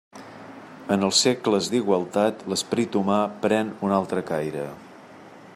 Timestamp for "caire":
4.35-4.69